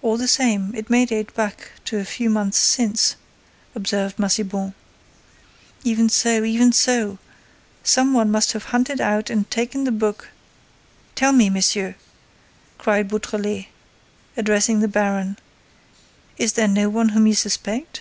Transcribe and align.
"All 0.00 0.16
the 0.16 0.28
same, 0.28 0.74
it 0.74 0.88
may 0.88 1.04
date 1.04 1.34
back 1.34 1.72
to 1.84 1.98
a 1.98 2.06
few 2.06 2.30
months 2.30 2.56
since," 2.56 3.16
observed 3.74 4.16
Massiban. 4.16 4.72
"Even 5.84 6.08
so—even 6.08 6.72
so—some 6.72 8.14
one 8.14 8.30
must 8.30 8.52
have 8.54 8.64
hunted 8.72 8.98
out 8.98 9.28
and 9.28 9.50
taken 9.50 9.84
the 9.84 9.92
book—Tell 9.92 11.32
me, 11.32 11.50
monsieur," 11.50 11.96
cried 12.78 13.08
Beautrelet, 13.08 13.66
addressing 14.38 14.80
the 14.80 14.88
baron, 14.88 15.38
"is 16.38 16.54
there 16.54 16.66
no 16.66 16.88
one 16.88 17.10
whom 17.10 17.26
you 17.26 17.34
suspect?" 17.34 18.00